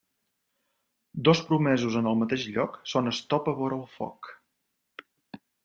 [1.29, 4.33] Dos promesos en el mateix lloc són estopa vora el foc.